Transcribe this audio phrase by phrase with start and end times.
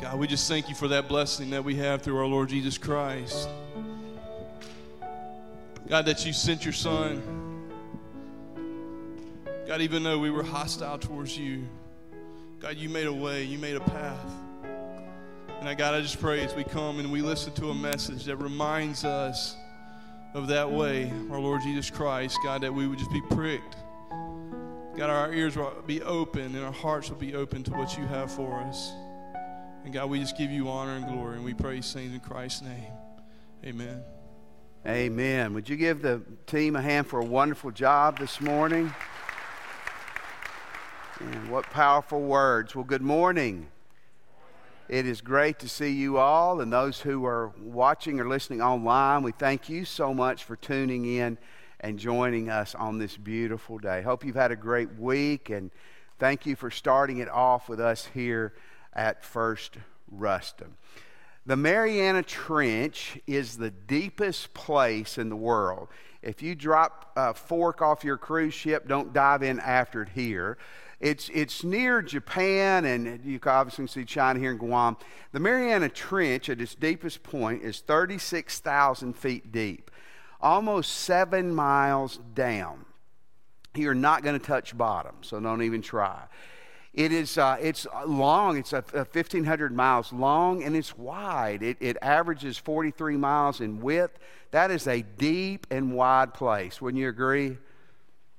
[0.00, 2.76] God, we just thank you for that blessing that we have through our Lord Jesus
[2.76, 3.48] Christ.
[5.88, 7.22] God, that you sent your Son.
[9.66, 11.66] God, even though we were hostile towards you,
[12.60, 14.32] God, you made a way, you made a path.
[15.60, 18.24] And I, God, I just pray as we come and we listen to a message
[18.24, 19.56] that reminds us
[20.34, 23.76] of that way, our Lord Jesus Christ, God, that we would just be pricked.
[24.94, 28.04] God, our ears will be open and our hearts will be open to what you
[28.04, 28.92] have for us.
[29.86, 32.62] And God, we just give you honor and glory, and we pray things in Christ's
[32.62, 32.92] name.
[33.64, 34.02] Amen.
[34.84, 35.54] Amen.
[35.54, 38.92] Would you give the team a hand for a wonderful job this morning?
[41.20, 42.74] And what powerful words.
[42.74, 43.68] Well, good morning.
[44.88, 49.22] It is great to see you all and those who are watching or listening online.
[49.22, 51.38] We thank you so much for tuning in
[51.78, 54.02] and joining us on this beautiful day.
[54.02, 55.70] Hope you've had a great week and
[56.18, 58.52] thank you for starting it off with us here
[58.96, 59.76] at First
[60.10, 60.76] Ruston.
[61.44, 65.88] The Mariana Trench is the deepest place in the world.
[66.22, 70.58] If you drop a fork off your cruise ship, don't dive in after it here.
[70.98, 74.96] It's, it's near Japan, and you can obviously see China here in Guam.
[75.32, 79.90] The Mariana Trench, at its deepest point, is 36,000 feet deep,
[80.40, 82.86] almost seven miles down.
[83.74, 86.24] You're not going to touch bottom, so don't even try.
[86.96, 88.56] It is uh, it's long.
[88.56, 91.62] It's a, a 1,500 miles long, and it's wide.
[91.62, 94.18] It, it averages 43 miles in width.
[94.50, 96.80] That is a deep and wide place.
[96.80, 97.58] Wouldn't you agree?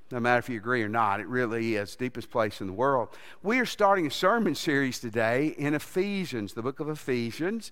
[0.10, 3.10] No matter if you agree or not, it really is deepest place in the world.
[3.44, 7.72] We are starting a sermon series today in Ephesians, the book of Ephesians,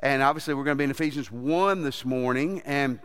[0.00, 3.00] and obviously we're going to be in Ephesians one this morning, and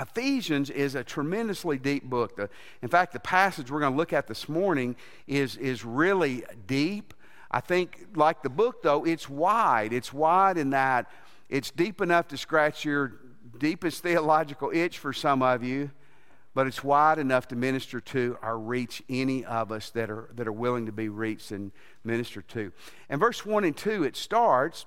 [0.00, 2.36] Ephesians is a tremendously deep book.
[2.36, 2.48] The,
[2.82, 7.12] in fact, the passage we're going to look at this morning is, is really deep.
[7.50, 9.92] I think, like the book, though, it's wide.
[9.92, 11.10] It's wide in that
[11.48, 13.12] it's deep enough to scratch your
[13.58, 15.90] deepest theological itch for some of you,
[16.54, 20.46] but it's wide enough to minister to or reach any of us that are, that
[20.46, 21.72] are willing to be reached and
[22.04, 22.72] ministered to.
[23.10, 24.86] In verse 1 and 2, it starts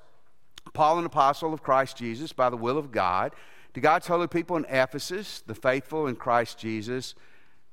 [0.71, 3.33] Paul, an apostle of Christ Jesus, by the will of God
[3.73, 7.15] to God's holy people in Ephesus, the faithful in Christ Jesus,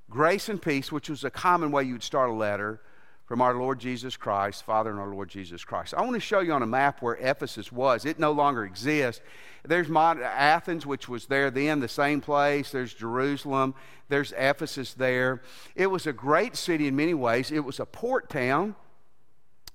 [0.08, 2.80] grace and peace, which was a common way you would start a letter
[3.26, 5.94] from our Lord Jesus Christ, Father and our Lord Jesus Christ.
[5.94, 8.04] I want to show you on a map where Ephesus was.
[8.04, 9.22] It no longer exists.
[9.62, 12.72] There's Athens, which was there then, the same place.
[12.72, 13.76] There's Jerusalem.
[14.08, 15.42] There's Ephesus there.
[15.76, 17.52] It was a great city in many ways.
[17.52, 18.74] It was a port town,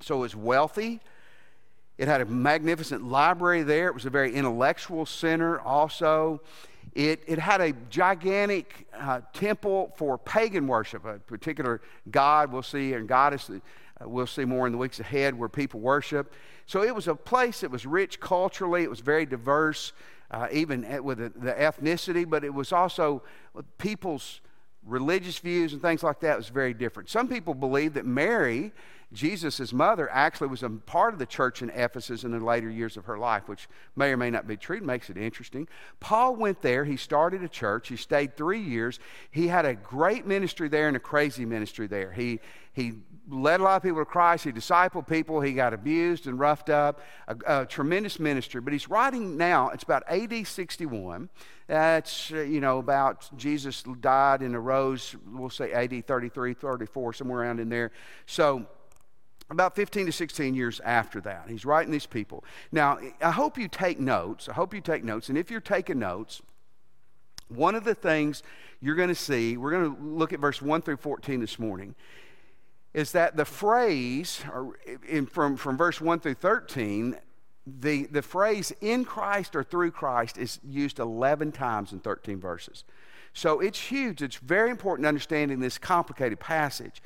[0.02, 1.00] so it was wealthy.
[1.98, 3.88] It had a magnificent library there.
[3.88, 6.42] It was a very intellectual center also.
[6.94, 12.94] It, it had a gigantic uh, temple for pagan worship, a particular god we'll see,
[12.94, 13.62] and goddess that
[14.02, 16.34] uh, we'll see more in the weeks ahead where people worship.
[16.66, 19.94] So it was a place that was rich culturally, it was very diverse,
[20.32, 23.24] uh, even with the, the ethnicity, but it was also
[23.78, 24.42] people's
[24.86, 27.10] religious views and things like that was very different.
[27.10, 28.72] Some people believe that Mary
[29.14, 32.98] Jesus' mother actually was a part of the church in Ephesus in the later years
[32.98, 34.82] of her life, which may or may not be true.
[34.82, 35.68] Makes it interesting.
[36.00, 36.86] Paul went there.
[36.86, 37.88] He started a church.
[37.88, 39.00] He stayed three years.
[39.32, 42.12] He had a great ministry there and a crazy ministry there.
[42.12, 42.40] He,
[42.74, 42.94] he
[43.30, 44.44] led a lot of people to Christ.
[44.44, 45.42] He discipled people.
[45.42, 47.02] He got abused and roughed up.
[47.28, 48.62] A, a tremendous ministry.
[48.62, 51.30] But he's writing now, it's about AD 61.
[51.68, 57.60] That's, you know, about Jesus died and arose, we'll say AD 33, 34, somewhere around
[57.60, 57.92] in there.
[58.28, 58.68] So,
[59.50, 61.46] about 15 to 16 years after that.
[61.48, 62.44] He's writing these people.
[62.72, 64.50] Now, I hope you take notes.
[64.50, 65.30] I hope you take notes.
[65.30, 66.42] And if you're taking notes,
[67.48, 68.42] one of the things
[68.82, 71.94] you're going to see, we're going to look at verse 1 through 14 this morning,
[72.94, 74.42] is that the phrase,
[75.08, 77.18] in, from, from verse 1 through 13,
[77.68, 82.84] the, the phrase in Christ or through Christ is used 11 times in 13 verses.
[83.34, 84.22] So it's huge.
[84.22, 87.02] It's very important understanding this complicated passage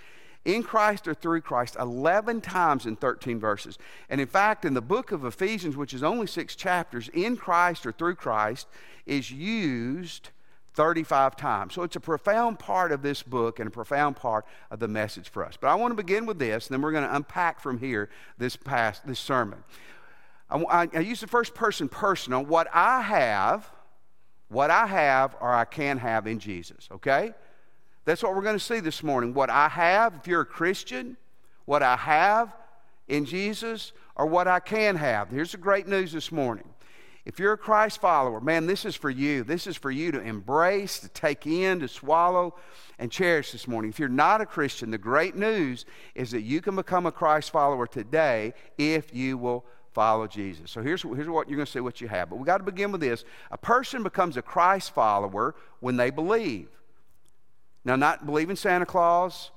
[0.45, 3.77] in Christ or through Christ 11 times in 13 verses.
[4.09, 7.85] And in fact, in the book of Ephesians, which is only six chapters, in Christ
[7.85, 8.67] or through Christ
[9.05, 10.29] is used
[10.73, 11.73] 35 times.
[11.73, 15.29] So it's a profound part of this book and a profound part of the message
[15.29, 15.57] for us.
[15.59, 18.09] But I want to begin with this, and then we're going to unpack from here
[18.37, 19.63] this past this sermon.
[20.49, 22.45] I, I, I use the first person personal.
[22.45, 23.69] What I have,
[24.47, 26.87] what I have, or I can have in Jesus.
[26.91, 27.33] Okay.
[28.09, 29.35] That's what we're going to see this morning.
[29.35, 31.15] What I have, if you're a Christian,
[31.65, 32.51] what I have
[33.07, 35.29] in Jesus, or what I can have.
[35.29, 36.67] Here's the great news this morning.
[37.25, 39.43] If you're a Christ follower, man, this is for you.
[39.43, 42.55] This is for you to embrace, to take in, to swallow,
[42.97, 43.91] and cherish this morning.
[43.91, 45.85] If you're not a Christian, the great news
[46.15, 50.71] is that you can become a Christ follower today if you will follow Jesus.
[50.71, 52.31] So here's, here's what you're going to see what you have.
[52.31, 53.23] But we got to begin with this.
[53.51, 56.69] A person becomes a Christ follower when they believe.
[57.85, 59.51] Now, not believe in Santa Claus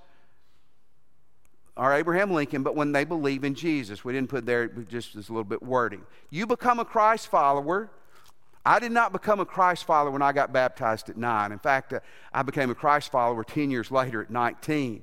[1.77, 4.05] or Abraham Lincoln, but when they believe in Jesus.
[4.05, 6.03] We didn't put there just as a little bit wording.
[6.31, 7.91] You become a Christ follower.
[8.65, 11.51] I did not become a Christ follower when I got baptized at nine.
[11.51, 12.01] In fact, uh,
[12.33, 15.03] I became a Christ follower 10 years later at 19.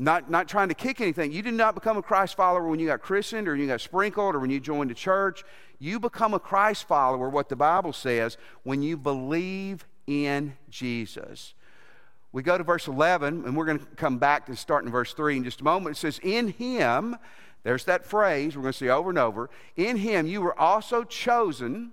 [0.00, 1.32] Not, not trying to kick anything.
[1.32, 4.36] You did not become a Christ follower when you got christened or you got sprinkled
[4.36, 5.42] or when you joined a church.
[5.80, 11.54] You become a Christ follower, what the Bible says, when you believe in Jesus.
[12.32, 15.14] We go to verse 11, and we're going to come back to start in verse
[15.14, 15.96] 3 in just a moment.
[15.96, 17.16] It says, In him,
[17.62, 19.50] there's that phrase we're going to see over and over.
[19.76, 21.92] In him, you were also chosen.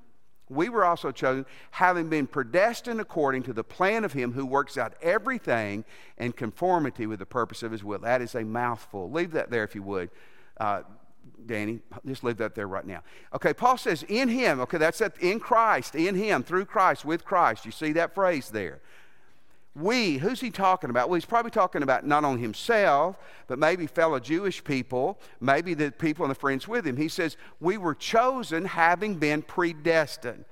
[0.50, 4.78] We were also chosen, having been predestined according to the plan of him who works
[4.78, 5.86] out everything
[6.18, 8.00] in conformity with the purpose of his will.
[8.00, 9.10] That is a mouthful.
[9.10, 10.12] Leave that there if you would.
[10.58, 10.84] Uh,
[11.46, 13.02] Danny, just leave that there right now.
[13.34, 17.26] Okay, Paul says, in him, okay, that's that, in Christ, in him, through Christ, with
[17.26, 17.66] Christ.
[17.66, 18.82] You see that phrase there.
[19.76, 21.10] We, who's he talking about?
[21.10, 23.18] Well, he's probably talking about not only himself,
[23.48, 26.96] but maybe fellow Jewish people, maybe the people and the friends with him.
[26.96, 30.46] He says, We were chosen having been predestined.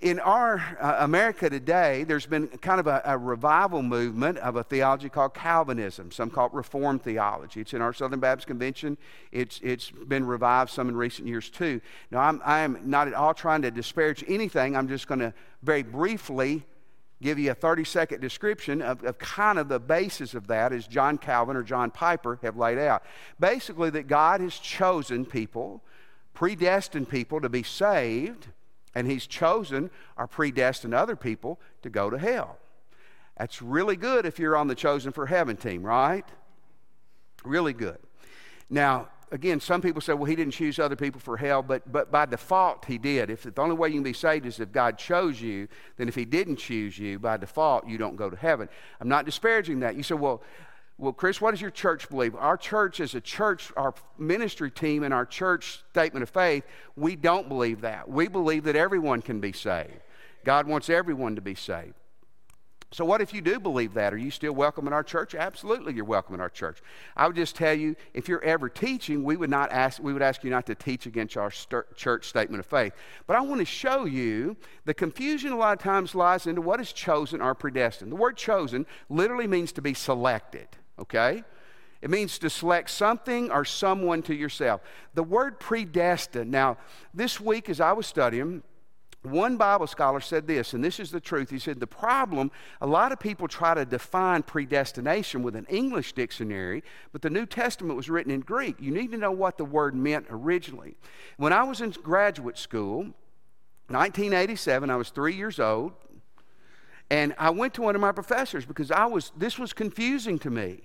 [0.00, 4.62] In our uh, America today, there's been kind of a, a, revival movement of a
[4.62, 6.12] theology called Calvinism.
[6.12, 7.62] Some call it Reformed theology.
[7.62, 8.98] It's in our Southern Baptist Convention.
[9.32, 11.80] It's, it's been revived some in recent years too.
[12.10, 14.76] Now, I'm, I'm not at all trying to disparage anything.
[14.76, 15.32] I'm just going to
[15.62, 16.66] very briefly
[17.22, 20.86] give you a 30 second description of, of kind of the basis of that as
[20.86, 23.02] John Calvin or John Piper have laid out.
[23.40, 25.82] Basically, that God has chosen people,
[26.34, 28.48] predestined people to be saved,
[28.94, 32.58] and He's chosen or predestined other people to go to hell.
[33.36, 36.24] That's really good if you're on the chosen for heaven team, right?
[37.44, 37.98] Really good.
[38.70, 42.10] Now, again, some people say, well, he didn't choose other people for hell, but, but
[42.10, 43.30] by default, he did.
[43.30, 46.14] If the only way you can be saved is if God chose you, then if
[46.14, 48.68] he didn't choose you, by default, you don't go to heaven.
[49.00, 49.96] I'm not disparaging that.
[49.96, 50.42] You say, well,
[50.98, 52.34] well, Chris, what does your church believe?
[52.34, 56.64] Our church is a church, our ministry team and our church statement of faith,
[56.96, 58.08] we don't believe that.
[58.08, 60.00] We believe that everyone can be saved.
[60.44, 61.94] God wants everyone to be saved.
[62.96, 64.14] So, what if you do believe that?
[64.14, 65.34] Are you still welcome in our church?
[65.34, 66.80] Absolutely, you're welcome in our church.
[67.14, 70.02] I would just tell you, if you're ever teaching, we would not ask.
[70.02, 71.50] We would ask you not to teach against our
[71.94, 72.94] church statement of faith.
[73.26, 74.56] But I want to show you
[74.86, 78.10] the confusion a lot of times lies into what is chosen or predestined.
[78.10, 80.68] The word chosen literally means to be selected.
[80.98, 81.44] Okay.
[82.00, 84.80] It means to select something or someone to yourself.
[85.12, 86.50] The word predestined.
[86.50, 86.78] Now,
[87.12, 88.62] this week as I was studying
[89.30, 91.50] one Bible scholar said this, and this is the truth.
[91.50, 92.50] He said, The problem,
[92.80, 96.82] a lot of people try to define predestination with an English dictionary,
[97.12, 98.76] but the New Testament was written in Greek.
[98.80, 100.96] You need to know what the word meant originally.
[101.36, 102.98] When I was in graduate school,
[103.88, 105.92] 1987, I was three years old,
[107.10, 110.50] and I went to one of my professors because I was, this was confusing to
[110.50, 110.80] me.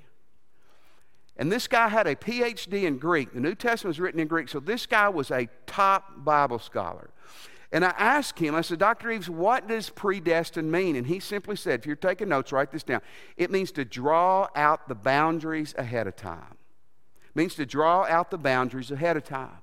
[1.38, 3.34] And this guy had a PhD in Greek.
[3.34, 7.10] The New Testament was written in Greek, so this guy was a top Bible scholar.
[7.72, 9.12] And I asked him, I said, Dr.
[9.12, 10.98] Eves, what does predestined mean?
[10.98, 13.02] And he simply said, if you're taking notes, write this down.
[13.38, 16.58] It means to draw out the boundaries ahead of time.
[17.30, 19.61] It means to draw out the boundaries ahead of time.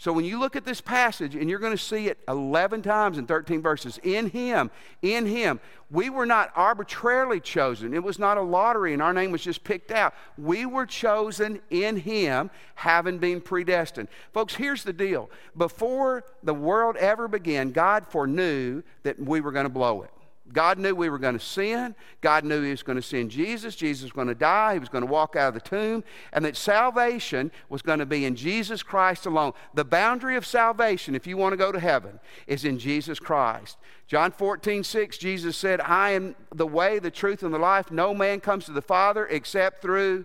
[0.00, 3.18] So when you look at this passage, and you're going to see it 11 times
[3.18, 4.70] in 13 verses, in Him,
[5.02, 5.58] in Him,
[5.90, 7.92] we were not arbitrarily chosen.
[7.92, 10.14] It was not a lottery, and our name was just picked out.
[10.36, 14.06] We were chosen in Him, having been predestined.
[14.32, 15.30] Folks, here's the deal.
[15.56, 20.10] Before the world ever began, God foreknew that we were going to blow it.
[20.52, 21.94] God knew we were going to sin.
[22.20, 23.76] God knew He was going to send Jesus.
[23.76, 24.74] Jesus was going to die.
[24.74, 26.04] He was going to walk out of the tomb.
[26.32, 29.52] And that salvation was going to be in Jesus Christ alone.
[29.74, 33.76] The boundary of salvation, if you want to go to heaven, is in Jesus Christ.
[34.06, 37.90] John 14, 6, Jesus said, I am the way, the truth, and the life.
[37.90, 40.24] No man comes to the Father except through,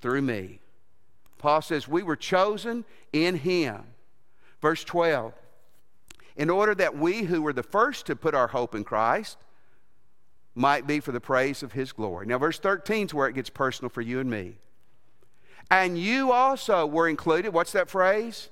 [0.00, 0.60] through me.
[1.38, 3.84] Paul says, We were chosen in Him.
[4.60, 5.34] Verse 12
[6.36, 9.38] in order that we who were the first to put our hope in Christ
[10.54, 12.26] might be for the praise of his glory.
[12.26, 14.54] Now, verse 13 is where it gets personal for you and me.
[15.70, 18.50] And you also were included, what's that phrase?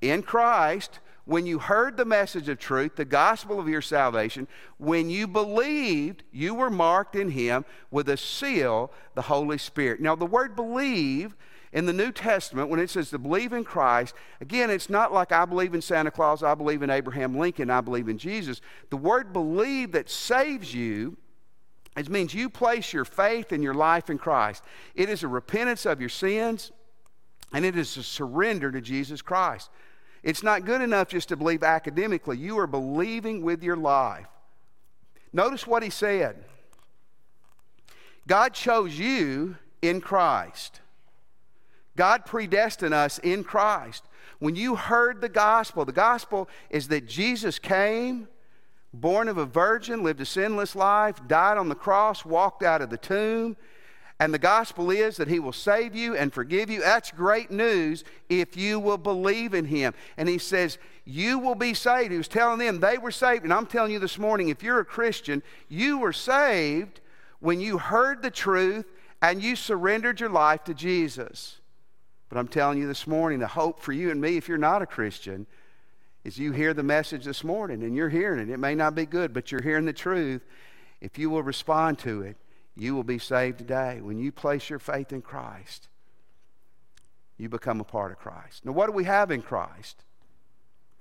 [0.00, 5.10] In Christ, when you heard the message of truth, the gospel of your salvation, when
[5.10, 10.00] you believed, you were marked in him with a seal, the Holy Spirit.
[10.00, 11.36] Now, the word believe
[11.72, 15.30] in the New Testament, when it says to believe in Christ, again, it's not like
[15.30, 18.60] I believe in Santa Claus, I believe in Abraham Lincoln, I believe in Jesus.
[18.90, 21.16] The word believe that saves you
[21.96, 24.62] it means you place your faith and your life in Christ.
[24.94, 26.70] It is a repentance of your sins.
[27.52, 29.70] And it is a surrender to Jesus Christ.
[30.22, 34.26] It's not good enough just to believe academically, you are believing with your life.
[35.32, 36.44] Notice what he said
[38.26, 40.80] God chose you in Christ.
[42.00, 44.04] God predestined us in Christ.
[44.38, 48.26] When you heard the gospel, the gospel is that Jesus came,
[48.94, 52.88] born of a virgin, lived a sinless life, died on the cross, walked out of
[52.88, 53.54] the tomb,
[54.18, 56.80] and the gospel is that he will save you and forgive you.
[56.80, 59.92] That's great news if you will believe in him.
[60.16, 62.12] And he says, You will be saved.
[62.12, 63.44] He was telling them they were saved.
[63.44, 67.02] And I'm telling you this morning, if you're a Christian, you were saved
[67.40, 68.86] when you heard the truth
[69.20, 71.59] and you surrendered your life to Jesus.
[72.30, 74.82] But I'm telling you this morning, the hope for you and me, if you're not
[74.82, 75.46] a Christian,
[76.24, 78.50] is you hear the message this morning and you're hearing it.
[78.50, 80.42] It may not be good, but you're hearing the truth.
[81.00, 82.36] If you will respond to it,
[82.76, 84.00] you will be saved today.
[84.00, 85.88] When you place your faith in Christ,
[87.36, 88.64] you become a part of Christ.
[88.64, 90.04] Now, what do we have in Christ?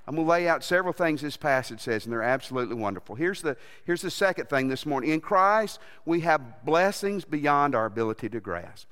[0.08, 3.14] I'm going to lay out several things this passage says, and they're absolutely wonderful.
[3.16, 5.12] Here's the, here's the second thing this morning.
[5.12, 8.88] In Christ, we have blessings beyond our ability to grasp.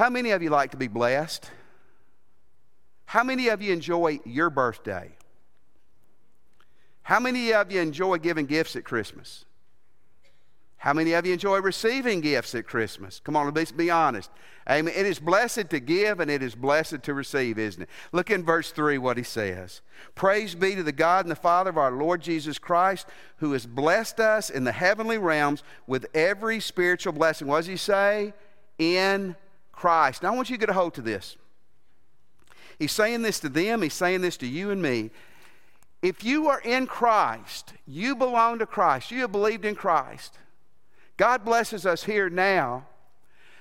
[0.00, 1.50] How many of you like to be blessed?
[3.04, 5.10] How many of you enjoy your birthday?
[7.02, 9.44] How many of you enjoy giving gifts at Christmas?
[10.78, 13.20] How many of you enjoy receiving gifts at Christmas?
[13.22, 14.30] Come on, let's be honest.
[14.70, 14.94] Amen.
[14.96, 17.90] It is blessed to give and it is blessed to receive, isn't it?
[18.10, 19.82] Look in verse 3 what he says.
[20.14, 23.66] Praise be to the God and the Father of our Lord Jesus Christ, who has
[23.66, 27.48] blessed us in the heavenly realms with every spiritual blessing.
[27.48, 28.32] What does he say?
[28.78, 29.36] In
[29.80, 30.22] Christ.
[30.22, 31.38] Now, I want you to get a hold to this.
[32.78, 35.10] He's saying this to them, he's saying this to you and me.
[36.02, 40.36] If you are in Christ, you belong to Christ, you have believed in Christ.
[41.16, 42.86] God blesses us here now,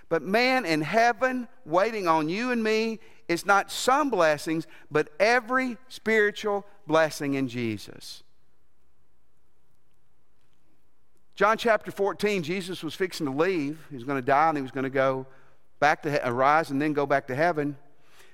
[0.10, 3.00] but man in heaven waiting on you and me
[3.30, 8.24] is not some blessings, but every spiritual blessing in Jesus.
[11.36, 13.80] John chapter 14, Jesus was fixing to leave.
[13.90, 15.26] He was going to die and he was going to go
[15.80, 17.78] back to arise and then go back to heaven.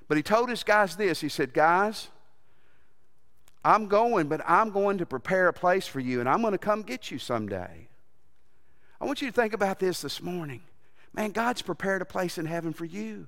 [0.08, 1.22] But he told his guys this.
[1.22, 2.10] He said, Guys,
[3.64, 6.58] I'm going, but I'm going to prepare a place for you, and I'm going to
[6.58, 7.88] come get you someday.
[9.02, 10.62] I want you to think about this this morning.
[11.14, 13.28] Man, God's prepared a place in heaven for you.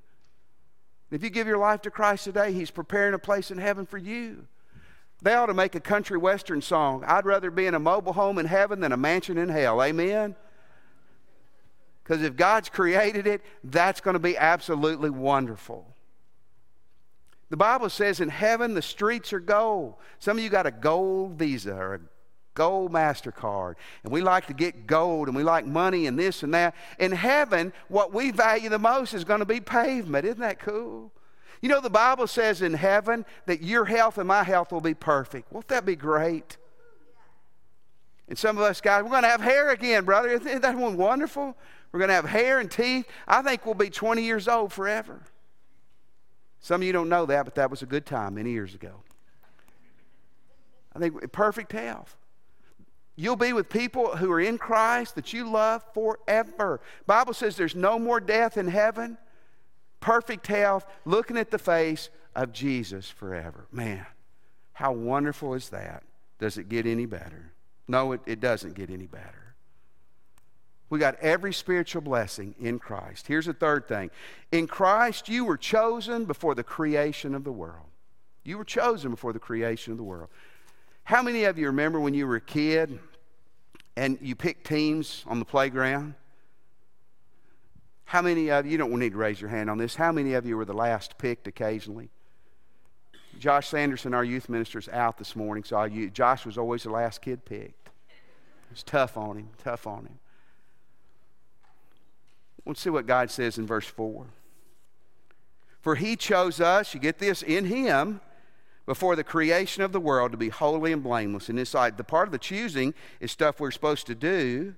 [1.10, 3.98] If you give your life to Christ today, He's preparing a place in heaven for
[3.98, 4.46] you.
[5.22, 7.04] They ought to make a country western song.
[7.08, 9.82] I'd rather be in a mobile home in heaven than a mansion in hell.
[9.82, 10.36] Amen?
[12.08, 15.86] Because if God's created it, that's going to be absolutely wonderful.
[17.50, 19.96] The Bible says in heaven the streets are gold.
[20.20, 22.00] Some of you got a gold visa or a
[22.54, 26.54] gold MasterCard, and we like to get gold and we like money and this and
[26.54, 26.76] that.
[26.98, 30.26] In heaven, what we value the most is going to be pavement.
[30.26, 31.12] Isn't that cool?
[31.62, 34.94] You know, the Bible says in heaven that your health and my health will be
[34.94, 35.52] perfect.
[35.52, 36.56] Won't that be great?
[38.30, 40.30] And some of us guys, we're going to have hair again, brother.
[40.30, 41.56] Isn't that one wonderful?
[41.91, 43.08] We're going to have hair and teeth.
[43.27, 45.22] I think we'll be 20 years old forever.
[46.60, 48.91] Some of you don't know that, but that was a good time many years ago.
[50.96, 52.17] I think perfect health.
[53.15, 56.79] You'll be with people who are in Christ that you love forever.
[57.06, 59.17] Bible says there's no more death in heaven.
[60.00, 63.65] Perfect health, looking at the face of Jesus forever.
[63.72, 64.06] Man,
[64.74, 66.03] how wonderful is that?
[66.38, 67.51] Does it get any better?
[67.88, 69.47] No, it, it doesn't get any better.
[70.89, 73.27] We got every spiritual blessing in Christ.
[73.27, 74.10] Here's the third thing
[74.51, 77.86] in Christ, you were chosen before the creation of the world.
[78.44, 80.29] You were chosen before the creation of the world.
[81.03, 83.00] How many of you remember when you were a kid
[83.98, 86.15] and you picked teams on the playground?
[88.06, 90.34] How many of you, you don't need to raise your hand on this, how many
[90.34, 92.10] of you were the last picked occasionally?
[93.38, 96.89] Josh Sanderson, our youth minister, is out this morning, so I, Josh was always the
[96.89, 97.88] last kid picked.
[98.10, 100.20] It was tough on him, tough on him.
[102.66, 104.26] Let's see what God says in verse 4.
[105.82, 108.20] For he chose us, you get this, in him
[108.86, 111.98] before the creation of the world to be holy and blameless in his sight.
[111.98, 114.76] The part of the choosing is stuff we're supposed to do.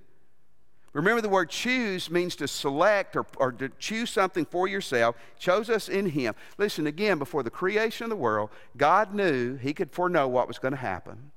[0.92, 5.14] Remember, the word choose means to select or, or to choose something for yourself.
[5.38, 6.34] Chose us in him.
[6.58, 10.58] Listen, again, before the creation of the world, God knew he could foreknow what was
[10.58, 11.30] going to happen.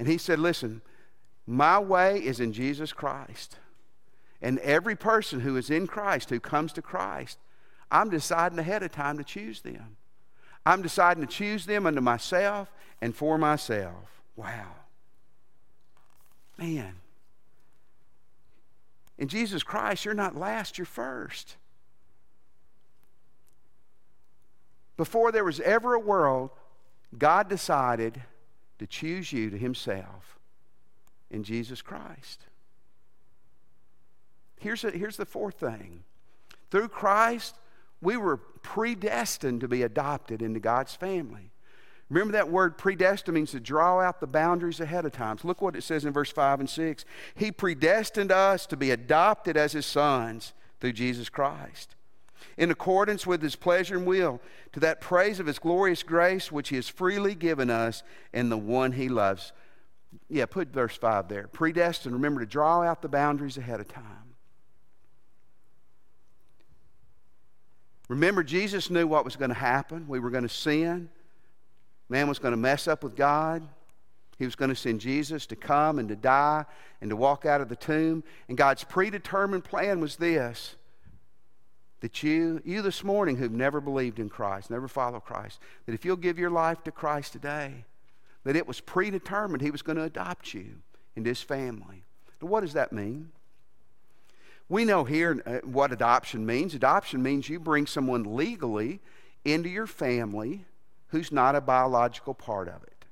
[0.00, 0.82] And he said, Listen,
[1.46, 3.58] my way is in Jesus Christ.
[4.42, 7.38] And every person who is in Christ, who comes to Christ,
[7.90, 9.96] I'm deciding ahead of time to choose them.
[10.64, 12.70] I'm deciding to choose them unto myself
[13.00, 14.22] and for myself.
[14.36, 14.74] Wow.
[16.56, 16.94] Man.
[19.18, 21.56] In Jesus Christ, you're not last, you're first.
[24.96, 26.50] Before there was ever a world,
[27.16, 28.22] God decided
[28.78, 30.38] to choose you to Himself
[31.30, 32.46] in Jesus Christ.
[34.60, 36.04] Here's, a, here's the fourth thing
[36.70, 37.56] through Christ,
[38.00, 41.50] we were predestined to be adopted into God's family.
[42.10, 45.38] Remember that word predestined means to draw out the boundaries ahead of time.
[45.38, 47.04] So look what it says in verse 5 and 6.
[47.34, 51.94] He predestined us to be adopted as his sons through Jesus Christ,
[52.56, 54.40] in accordance with his pleasure and will,
[54.72, 58.02] to that praise of his glorious grace which he has freely given us
[58.32, 59.52] in the one he loves.
[60.28, 61.46] Yeah, put verse 5 there.
[61.48, 64.29] Predestined, remember to draw out the boundaries ahead of time.
[68.10, 70.06] Remember, Jesus knew what was going to happen.
[70.08, 71.08] We were going to sin.
[72.08, 73.62] Man was going to mess up with God.
[74.36, 76.64] He was going to send Jesus to come and to die
[77.00, 78.24] and to walk out of the tomb.
[78.48, 80.74] And God's predetermined plan was this
[82.00, 86.04] that you, you this morning who've never believed in Christ, never followed Christ, that if
[86.04, 87.84] you'll give your life to Christ today,
[88.42, 90.78] that it was predetermined He was going to adopt you
[91.14, 92.02] into His family.
[92.42, 93.30] Now, what does that mean?
[94.70, 96.74] We know here uh, what adoption means.
[96.74, 99.00] Adoption means you bring someone legally
[99.44, 100.64] into your family
[101.08, 103.04] who's not a biological part of it.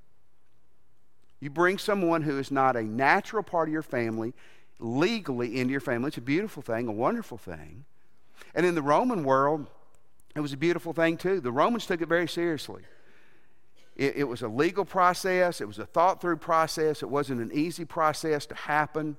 [1.41, 4.35] You bring someone who is not a natural part of your family
[4.79, 6.09] legally into your family.
[6.09, 7.85] It's a beautiful thing, a wonderful thing.
[8.55, 9.67] And in the Roman world,
[10.37, 11.41] it was a beautiful thing too.
[11.41, 12.83] The Romans took it very seriously.
[13.97, 17.51] It, it was a legal process, it was a thought through process, it wasn't an
[17.53, 19.17] easy process to happen.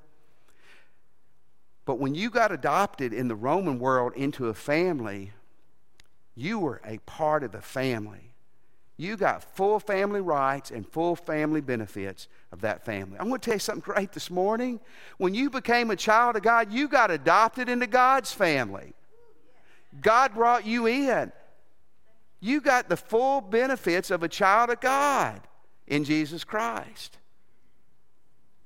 [1.89, 5.31] But when you got adopted in the Roman world into a family,
[6.36, 8.36] you were a part of the family.
[8.96, 13.17] You got full family rights and full family benefits of that family.
[13.19, 14.79] I'm going to tell you something great this morning.
[15.17, 18.93] When you became a child of God, you got adopted into God's family.
[20.00, 21.31] God brought you in.
[22.40, 25.42] You got the full benefits of a child of God
[25.87, 27.18] in Jesus Christ.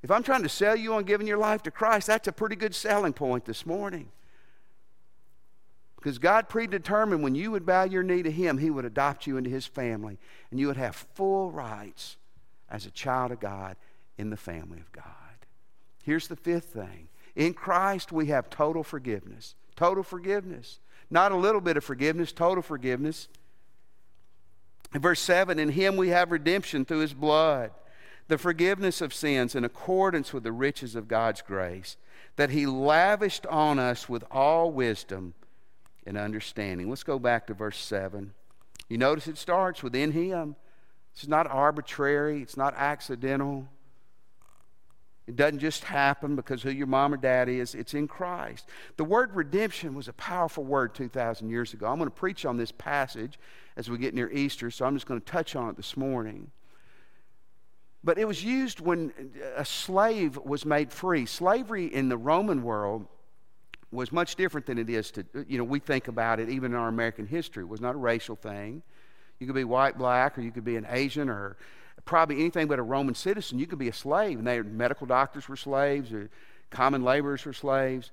[0.03, 2.57] If I'm trying to sell you on giving your life to Christ, that's a pretty
[2.57, 4.09] good selling point this morning.
[5.95, 9.37] Because God predetermined when you would bow your knee to Him, He would adopt you
[9.37, 10.19] into His family,
[10.51, 12.17] and you would have full rights
[12.69, 13.77] as a child of God
[14.17, 15.05] in the family of God.
[16.03, 19.55] Here's the fifth thing in Christ, we have total forgiveness.
[19.77, 20.79] Total forgiveness.
[21.09, 23.29] Not a little bit of forgiveness, total forgiveness.
[24.93, 27.71] In verse 7 In Him we have redemption through His blood
[28.27, 31.97] the forgiveness of sins in accordance with the riches of God's grace,
[32.35, 35.33] that He lavished on us with all wisdom
[36.05, 36.89] and understanding.
[36.89, 38.33] Let's go back to verse 7.
[38.89, 40.55] You notice it starts within Him.
[41.13, 43.67] It's not arbitrary, it's not accidental.
[45.25, 48.67] It doesn't just happen because who your mom or dad is, it's in Christ.
[48.97, 51.87] The word redemption was a powerful word 2,000 years ago.
[51.87, 53.39] I'm going to preach on this passage
[53.77, 56.51] as we get near Easter, so I'm just going to touch on it this morning.
[58.03, 59.13] But it was used when
[59.55, 61.25] a slave was made free.
[61.25, 63.07] Slavery in the Roman world
[63.91, 66.77] was much different than it is to, you know, we think about it even in
[66.77, 67.63] our American history.
[67.63, 68.81] It was not a racial thing.
[69.39, 71.55] You could be white, black, or you could be an Asian, or
[72.03, 73.59] probably anything but a Roman citizen.
[73.59, 74.37] You could be a slave.
[74.37, 76.29] And they, medical doctors were slaves, or
[76.71, 78.11] common laborers were slaves.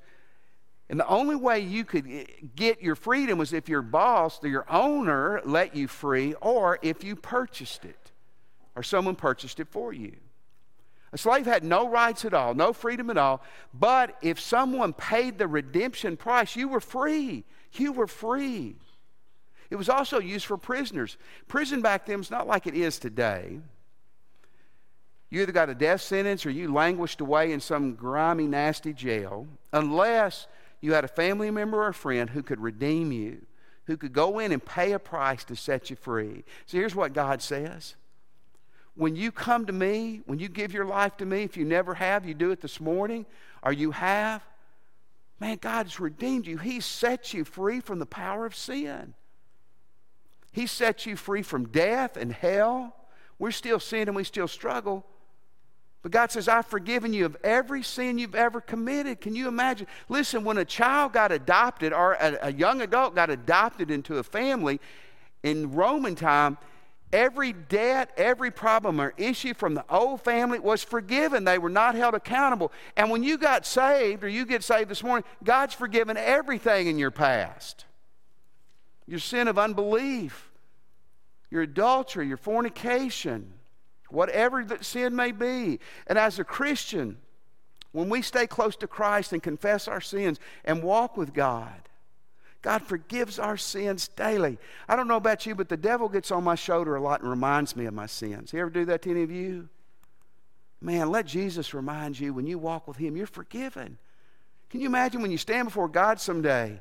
[0.89, 2.07] And the only way you could
[2.55, 7.17] get your freedom was if your boss, your owner, let you free, or if you
[7.17, 8.00] purchased it
[8.77, 10.17] or someone purchased it for you.
[11.13, 13.43] A slave had no rights at all, no freedom at all.
[13.75, 17.45] But if someone paid the redemption price, you were free.
[17.73, 18.77] You were free.
[19.71, 21.17] It was also used for prisoners.
[21.49, 23.61] Prison back then was not like it is today.
[25.31, 29.47] You either got a death sentence or you languished away in some grimy, nasty jail,
[29.73, 30.49] unless
[30.81, 33.47] you had a family member or a friend who could redeem you,
[33.85, 36.45] who could go in and pay a price to set you free.
[36.67, 37.95] So here's what God says
[39.01, 41.95] when you come to me, when you give your life to me, if you never
[41.95, 43.25] have, you do it this morning,
[43.63, 44.45] or you have,
[45.41, 46.59] man, God has redeemed you.
[46.59, 49.15] He set you free from the power of sin.
[50.53, 52.95] He set you free from death and hell.
[53.39, 55.07] We're still sin and we still struggle.
[56.03, 59.23] But God says, I've forgiven you of every sin you've ever committed.
[59.23, 59.87] Can you imagine?
[60.11, 64.23] Listen, when a child got adopted or a, a young adult got adopted into a
[64.23, 64.79] family
[65.43, 66.59] in Roman time,
[67.13, 71.45] Every debt, every problem or issue from the old family was forgiven.
[71.45, 72.71] They were not held accountable.
[72.97, 76.99] And when you got saved or you get saved this morning, God's forgiven everything in
[76.99, 77.85] your past
[79.07, 80.53] your sin of unbelief,
[81.51, 83.53] your adultery, your fornication,
[84.09, 85.81] whatever that sin may be.
[86.07, 87.17] And as a Christian,
[87.91, 91.90] when we stay close to Christ and confess our sins and walk with God,
[92.63, 94.59] God forgives our sins daily.
[94.89, 97.31] I don't know about you, but the devil gets on my shoulder a lot and
[97.31, 98.53] reminds me of my sins.
[98.53, 99.69] You ever do that to any of you?
[100.81, 103.99] Man, let Jesus remind you when you walk with Him, you're forgiven.
[104.69, 106.81] Can you imagine when you stand before God someday?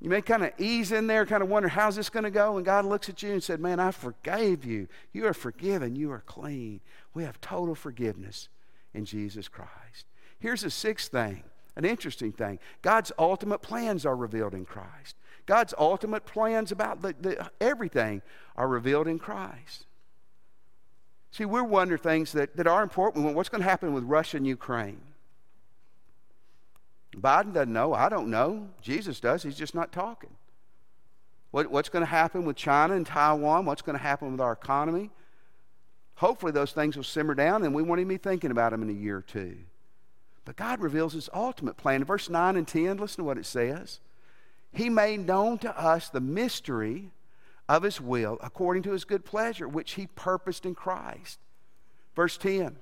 [0.00, 2.56] You may kind of ease in there, kind of wonder, how's this going to go?
[2.56, 4.86] And God looks at you and said, Man, I forgave you.
[5.12, 5.96] You are forgiven.
[5.96, 6.80] You are clean.
[7.14, 8.48] We have total forgiveness
[8.94, 10.06] in Jesus Christ.
[10.38, 11.42] Here's the sixth thing
[11.78, 15.16] an interesting thing God's ultimate plans are revealed in Christ.
[15.46, 18.20] God's ultimate plans about the, the, everything
[18.54, 19.86] are revealed in Christ.
[21.30, 23.34] See, we're wondering things that, that are important.
[23.34, 25.00] What's going to happen with Russia and Ukraine?
[27.16, 27.94] Biden doesn't know.
[27.94, 28.68] I don't know.
[28.82, 29.42] Jesus does.
[29.42, 30.30] He's just not talking.
[31.50, 33.64] What, what's going to happen with China and Taiwan?
[33.64, 35.10] What's going to happen with our economy?
[36.16, 38.90] Hopefully, those things will simmer down and we won't even be thinking about them in
[38.90, 39.56] a year or two.
[40.48, 41.96] But God reveals His ultimate plan.
[41.96, 44.00] In verse 9 and 10, listen to what it says.
[44.72, 47.10] He made known to us the mystery
[47.68, 51.38] of His will according to His good pleasure, which He purposed in Christ.
[52.16, 52.76] Verse 10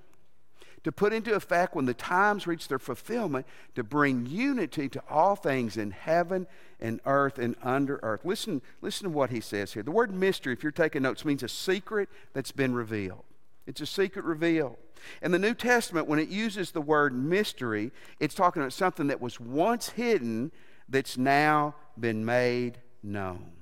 [0.85, 5.35] to put into effect when the times reach their fulfillment, to bring unity to all
[5.35, 6.47] things in heaven
[6.79, 8.21] and earth and under earth.
[8.25, 9.83] Listen, listen to what he says here.
[9.83, 13.25] The word mystery, if you're taking notes, means a secret that's been revealed.
[13.67, 14.79] It's a secret reveal.
[15.23, 19.21] In the New Testament, when it uses the word mystery, it's talking about something that
[19.21, 20.53] was once hidden
[20.89, 23.53] that's now been made known.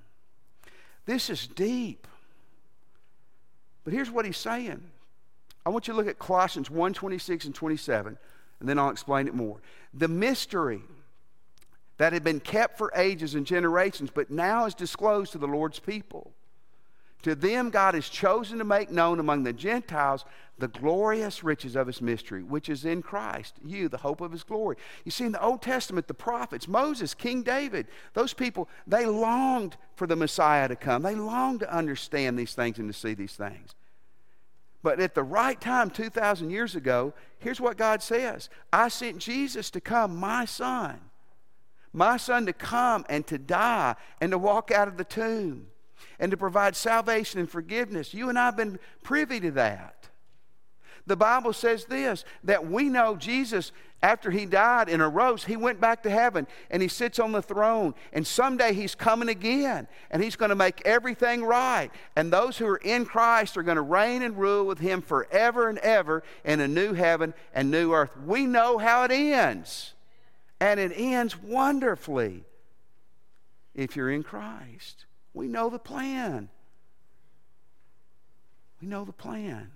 [1.07, 2.07] This is deep.
[3.83, 4.83] But here's what he's saying
[5.67, 8.19] I want you to look at Colossians 1 26 and 27,
[8.61, 9.59] and then I'll explain it more.
[9.93, 10.83] The mystery
[11.99, 15.79] that had been kept for ages and generations, but now is disclosed to the Lord's
[15.79, 16.33] people.
[17.25, 20.27] To them, God has chosen to make known among the Gentiles
[20.59, 24.45] the glorious riches of his mystery, which is in Christ, you, the hope of his
[24.45, 24.77] glory.
[25.07, 29.79] You see, in the Old Testament, the prophets, Moses, King David, those people, they longed
[29.97, 31.03] for the Messiah to come.
[31.03, 33.75] They longed to understand these things and to see these things.
[34.83, 39.71] But at the right time, 2,000 years ago, here's what God says I sent Jesus
[39.71, 41.01] to come, my son.
[41.91, 45.69] My son to come and to die and to walk out of the tomb
[46.19, 48.15] and to provide salvation and forgiveness.
[48.15, 50.05] You and I have been privy to that.
[51.07, 55.81] The Bible says this that we know Jesus, after he died and arose, he went
[55.81, 57.95] back to heaven and he sits on the throne.
[58.13, 61.91] And someday he's coming again and he's going to make everything right.
[62.17, 65.69] And those who are in Christ are going to reign and rule with him forever
[65.69, 68.17] and ever in a new heaven and new earth.
[68.25, 69.93] We know how it ends.
[70.61, 72.45] And it ends wonderfully
[73.75, 75.05] if you're in Christ.
[75.35, 76.49] We know the plan.
[78.81, 79.73] We know the plan.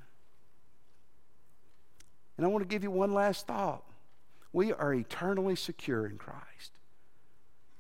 [2.36, 3.82] And I want to give you one last thought.
[4.52, 6.72] We are eternally secure in Christ.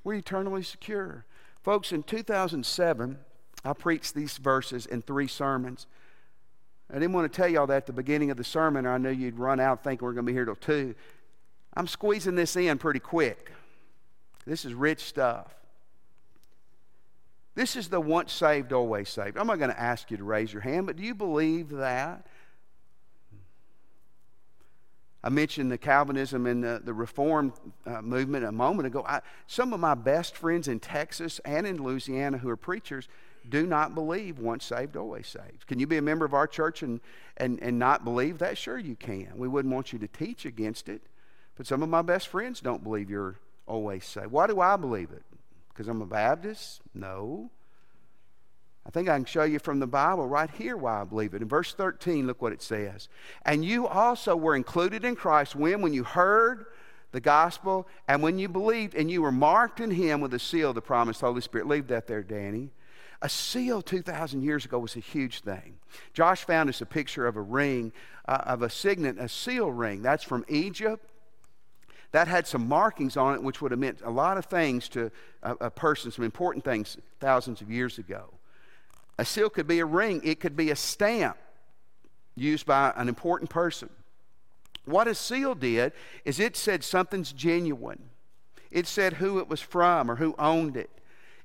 [0.04, 1.24] We're eternally secure.
[1.62, 3.18] Folks, in 2007,
[3.64, 5.86] I preached these verses in three sermons.
[6.90, 8.98] I didn't want to tell y'all that at the beginning of the sermon, or I
[8.98, 10.94] knew you'd run out thinking we're going to be here till 2.
[11.74, 13.52] I'm squeezing this in pretty quick.
[14.46, 15.54] This is rich stuff.
[17.58, 19.36] This is the once saved, always saved.
[19.36, 22.24] I'm not going to ask you to raise your hand, but do you believe that?
[25.24, 27.52] I mentioned the Calvinism and the, the Reform
[27.84, 29.04] uh, movement a moment ago.
[29.04, 33.08] I, some of my best friends in Texas and in Louisiana who are preachers
[33.48, 35.66] do not believe once saved, always saved.
[35.66, 37.00] Can you be a member of our church and,
[37.38, 38.56] and, and not believe that?
[38.56, 39.32] Sure, you can.
[39.34, 41.02] We wouldn't want you to teach against it.
[41.56, 44.30] But some of my best friends don't believe you're always saved.
[44.30, 45.24] Why do I believe it?
[45.78, 46.80] Because I'm a Baptist?
[46.92, 47.52] No.
[48.84, 51.42] I think I can show you from the Bible right here why I believe it.
[51.42, 53.08] In verse 13, look what it says.
[53.44, 55.80] And you also were included in Christ when?
[55.80, 56.66] When you heard
[57.12, 60.70] the gospel and when you believed and you were marked in him with a seal
[60.70, 61.68] of the promised Holy Spirit.
[61.68, 62.70] Leave that there, Danny.
[63.22, 65.78] A seal 2,000 years ago was a huge thing.
[66.12, 67.92] Josh found us a picture of a ring,
[68.26, 70.02] uh, of a signet, a seal ring.
[70.02, 71.08] That's from Egypt.
[72.12, 75.10] That had some markings on it, which would have meant a lot of things to
[75.42, 78.32] a, a person, some important things thousands of years ago.
[79.18, 81.36] A seal could be a ring, it could be a stamp
[82.34, 83.90] used by an important person.
[84.84, 85.92] What a seal did
[86.24, 88.08] is it said something's genuine.
[88.70, 90.90] It said who it was from or who owned it.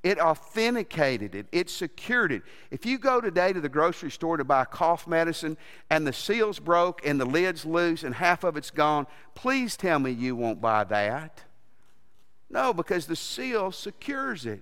[0.04, 1.48] It authenticated it.
[1.54, 2.44] It secured it.
[2.72, 5.58] If you go today to the grocery store to buy cough medicine
[5.90, 10.00] and the seal's broke and the lid's loose and half of it's gone, please tell
[10.00, 11.44] me you won't buy that.
[12.50, 14.62] No, because the seal secures it.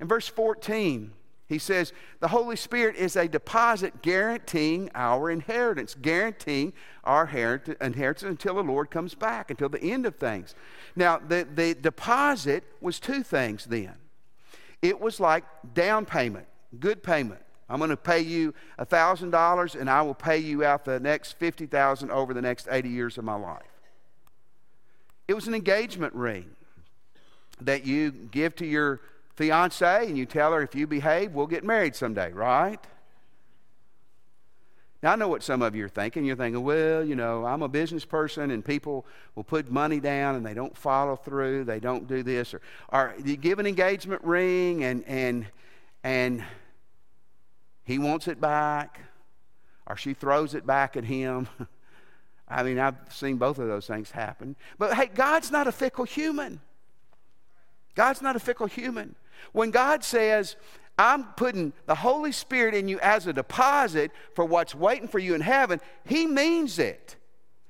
[0.00, 1.12] In verse 14,
[1.48, 6.72] he says the Holy Spirit is a deposit guaranteeing our inheritance, guaranteeing
[7.04, 10.56] our inheritance until the Lord comes back, until the end of things.
[10.96, 13.94] Now, the, the deposit was two things then.
[14.86, 15.42] It was like
[15.74, 16.46] down payment,
[16.78, 17.40] good payment.
[17.68, 22.12] I'm going to pay you $1,000 and I will pay you out the next 50000
[22.12, 23.62] over the next 80 years of my life.
[25.26, 26.50] It was an engagement ring
[27.60, 29.00] that you give to your
[29.34, 32.78] fiance and you tell her if you behave, we'll get married someday, right?
[35.06, 36.24] Now, I know what some of you are thinking.
[36.24, 40.34] You're thinking, well, you know, I'm a business person and people will put money down
[40.34, 42.52] and they don't follow through, they don't do this.
[42.52, 45.46] Or, or you give an engagement ring and, and,
[46.02, 46.42] and
[47.84, 49.00] he wants it back,
[49.86, 51.46] or she throws it back at him.
[52.48, 54.56] I mean, I've seen both of those things happen.
[54.76, 56.58] But hey, God's not a fickle human.
[57.94, 59.14] God's not a fickle human.
[59.52, 60.56] When God says,
[60.98, 65.34] I'm putting the Holy Spirit in you as a deposit for what's waiting for you
[65.34, 67.16] in heaven, He means it.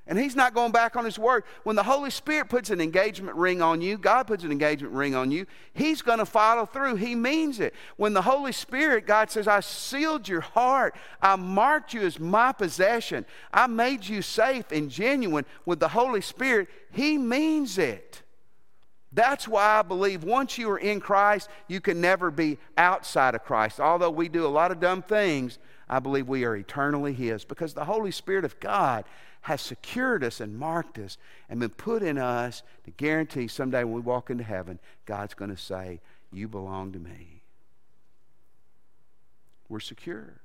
[0.08, 1.42] And he's not going back on his word.
[1.64, 5.16] When the Holy Spirit puts an engagement ring on you, God puts an engagement ring
[5.16, 6.94] on you, he's going to follow through.
[6.94, 7.74] He means it.
[7.96, 12.52] When the Holy Spirit, God says, I sealed your heart, I marked you as my
[12.52, 18.22] possession, I made you safe and genuine with the Holy Spirit, he means it.
[19.16, 23.42] That's why I believe once you are in Christ, you can never be outside of
[23.44, 23.80] Christ.
[23.80, 27.72] Although we do a lot of dumb things, I believe we are eternally His because
[27.72, 29.06] the Holy Spirit of God
[29.40, 31.16] has secured us and marked us
[31.48, 35.50] and been put in us to guarantee someday when we walk into heaven, God's going
[35.50, 36.00] to say,
[36.30, 37.40] You belong to me.
[39.70, 40.42] We're secure.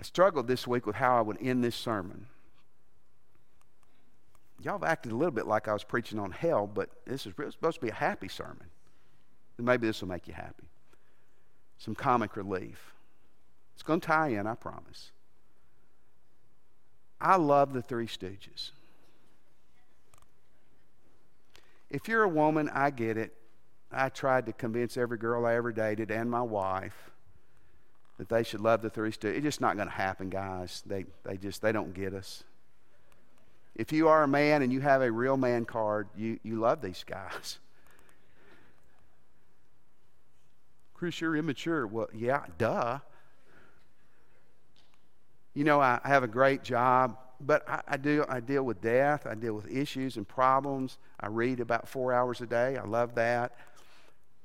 [0.00, 2.26] I struggled this week with how I would end this sermon.
[4.62, 7.34] Y'all have acted a little bit like I was preaching on hell, but this is
[7.34, 8.64] supposed to be a happy sermon.
[9.58, 10.64] maybe this will make you happy
[11.76, 12.94] some comic relief.
[13.74, 15.12] It's going to tie in, I promise.
[17.20, 18.70] I love the Three Stooges.
[21.90, 23.34] If you're a woman, I get it.
[23.92, 27.10] I tried to convince every girl I ever dated and my wife
[28.20, 29.36] that they should love the Three Stooges.
[29.36, 30.82] It's just not going to happen, guys.
[30.84, 32.44] They, they just they don't get us.
[33.74, 36.82] If you are a man and you have a real man card, you, you love
[36.82, 37.58] these guys.
[40.94, 41.86] Chris, you're immature.
[41.86, 42.98] Well, yeah, duh.
[45.54, 48.26] You know, I, have a great job, but I, I, do.
[48.28, 49.26] I deal with death.
[49.26, 50.98] I deal with issues and problems.
[51.18, 52.76] I read about four hours a day.
[52.76, 53.56] I love that.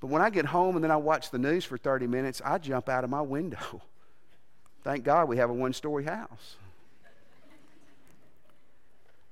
[0.05, 2.59] But when I get home and then I watch the news for 30 minutes, I
[2.59, 3.81] jump out of my window.
[4.83, 6.57] Thank God we have a one story house.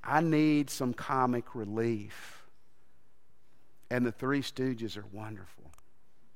[0.04, 2.44] I need some comic relief.
[3.92, 5.70] And the Three Stooges are wonderful.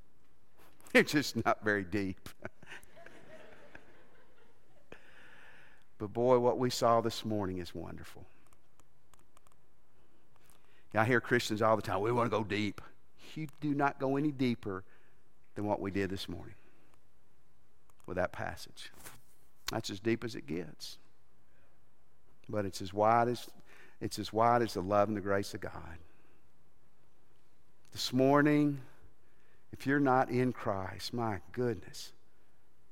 [0.94, 2.30] They're just not very deep.
[5.98, 8.24] but boy, what we saw this morning is wonderful.
[10.94, 12.82] I hear Christians all the time, we want to go deep.
[13.36, 14.84] You do not go any deeper
[15.56, 16.56] than what we did this morning
[18.06, 18.92] with that passage.
[19.72, 20.98] That's as deep as it gets.
[22.50, 23.48] But it's as wide as
[24.00, 25.98] it's as wide as the love and the grace of God.
[27.92, 28.80] This morning,
[29.74, 32.12] if you're not in Christ, my goodness,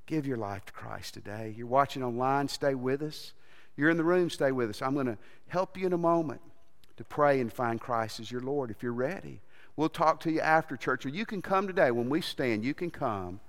[0.08, 1.54] give your life to Christ today.
[1.56, 3.34] You're watching online, stay with us.
[3.78, 4.82] You're in the room, stay with us.
[4.82, 5.18] I'm going to
[5.48, 6.42] help you in a moment
[6.98, 9.42] to pray and find Christ as your Lord if you're ready.
[9.78, 11.92] We'll talk to you after church, or you can come today.
[11.92, 13.40] When we stand, you can come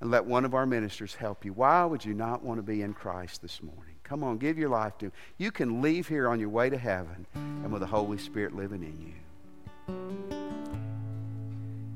[0.00, 1.52] and let one of our ministers help you.
[1.52, 3.94] Why would you not want to be in Christ this morning?
[4.04, 5.12] Come on, give your life to Him.
[5.38, 8.82] You can leave here on your way to heaven and with the Holy Spirit living
[8.82, 9.14] in you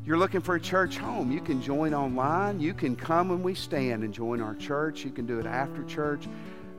[0.06, 2.60] you're looking for a church home, you can join online.
[2.60, 5.04] You can come when we stand and join our church.
[5.04, 6.28] You can do it after church.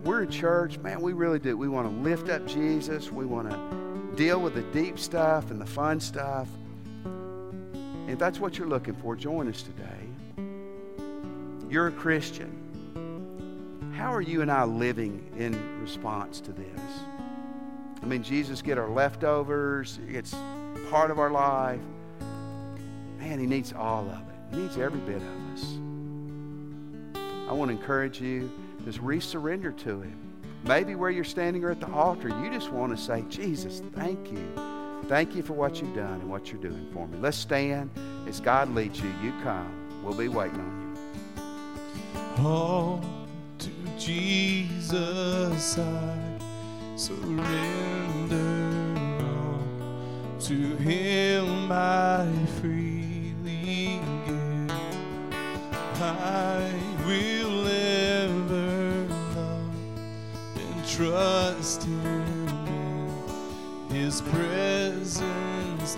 [0.06, 1.58] We're a church, man, we really do.
[1.58, 3.12] We want to lift up Jesus.
[3.12, 3.87] We want to
[4.18, 6.48] deal with the deep stuff and the fun stuff.
[8.08, 10.44] If that's what you're looking for, join us today.
[11.70, 13.94] You're a Christian.
[13.96, 16.82] How are you and I living in response to this?
[18.02, 20.00] I mean, Jesus get our leftovers.
[20.08, 20.36] It's
[20.90, 21.80] part of our life.
[23.20, 24.56] Man, He needs all of it.
[24.56, 25.78] He needs every bit of us.
[27.48, 28.52] I want to encourage you,
[28.84, 30.27] just resurrender to Him.
[30.64, 34.32] Maybe where you're standing or at the altar, you just want to say, Jesus, thank
[34.32, 34.52] you.
[35.08, 37.18] Thank you for what you've done and what you're doing for me.
[37.20, 37.90] Let's stand.
[38.28, 39.72] As God leads you, you come.
[40.04, 40.98] We'll be waiting on
[42.38, 42.44] you.
[42.46, 43.04] All
[43.60, 46.38] to Jesus I
[46.98, 48.36] surrender.
[49.26, 52.28] All to Him I
[52.60, 52.87] free.
[60.98, 62.48] Trust Him
[63.90, 65.96] in His presence.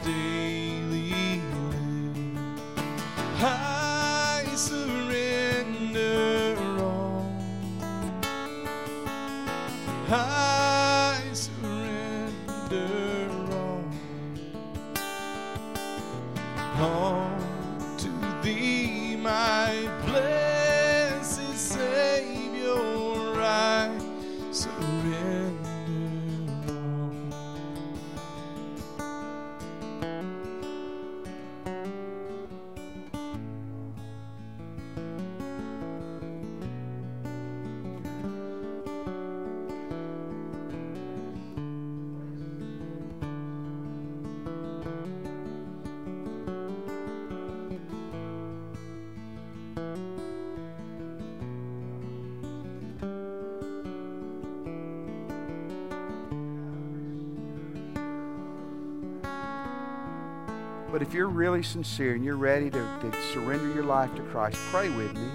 [61.00, 64.58] But if you're really sincere and you're ready to, to surrender your life to Christ,
[64.70, 65.30] pray with me.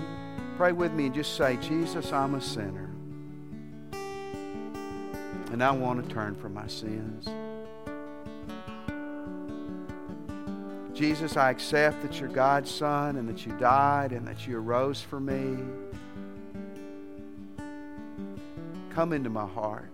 [0.59, 2.90] Pray with me and just say, Jesus, I'm a sinner.
[5.53, 7.27] And I want to turn from my sins.
[10.92, 15.00] Jesus, I accept that you're God's Son and that you died and that you arose
[15.00, 15.64] for me.
[18.90, 19.93] Come into my heart.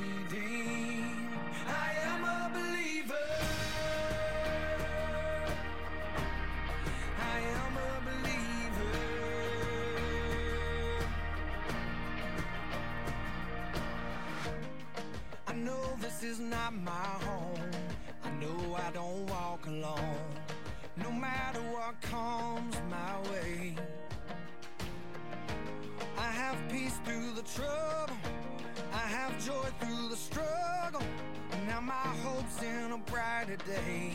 [27.55, 28.17] trouble.
[28.93, 31.05] I have joy through the struggle.
[31.67, 34.13] Now my hope's in a brighter day.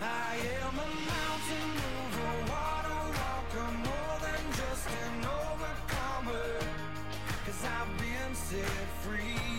[0.00, 6.48] I am a mountain mover, water walker, more than just an overcomer.
[7.46, 9.57] i I've been set free.